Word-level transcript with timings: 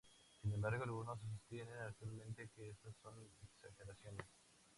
Sin 0.41 0.51
embargo, 0.51 0.83
algunos 0.83 1.19
sostienen 1.21 1.77
actualmente 1.87 2.49
que 2.55 2.69
estas 2.71 2.95
son 3.03 3.13
una 3.19 3.29
exageraciones. 3.69 4.25